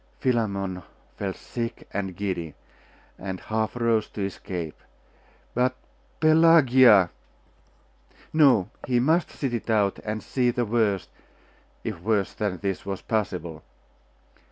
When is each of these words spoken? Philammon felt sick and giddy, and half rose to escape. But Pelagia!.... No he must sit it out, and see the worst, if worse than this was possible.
Philammon 0.19 0.81
felt 1.15 1.35
sick 1.35 1.87
and 1.93 2.15
giddy, 2.17 2.55
and 3.19 3.39
half 3.39 3.75
rose 3.75 4.09
to 4.09 4.25
escape. 4.25 4.79
But 5.53 5.75
Pelagia!.... 6.19 7.11
No 8.33 8.71
he 8.87 8.99
must 8.99 9.29
sit 9.29 9.53
it 9.53 9.69
out, 9.69 9.99
and 10.03 10.23
see 10.23 10.49
the 10.49 10.65
worst, 10.65 11.11
if 11.83 12.01
worse 12.01 12.33
than 12.33 12.57
this 12.57 12.83
was 12.83 13.03
possible. 13.03 13.61